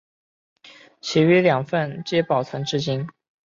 [0.99, 3.07] 其余两份皆保存至今。